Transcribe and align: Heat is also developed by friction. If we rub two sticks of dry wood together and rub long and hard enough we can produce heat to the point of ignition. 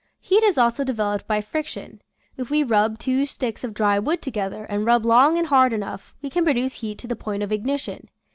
Heat 0.19 0.43
is 0.43 0.57
also 0.57 0.83
developed 0.83 1.27
by 1.27 1.41
friction. 1.41 2.01
If 2.35 2.49
we 2.49 2.63
rub 2.63 2.97
two 2.97 3.23
sticks 3.27 3.63
of 3.63 3.75
dry 3.75 3.99
wood 3.99 4.19
together 4.19 4.63
and 4.65 4.83
rub 4.83 5.05
long 5.05 5.37
and 5.37 5.45
hard 5.49 5.73
enough 5.73 6.15
we 6.23 6.29
can 6.31 6.43
produce 6.43 6.79
heat 6.81 6.97
to 6.97 7.07
the 7.07 7.15
point 7.15 7.43
of 7.43 7.51
ignition. 7.51 8.09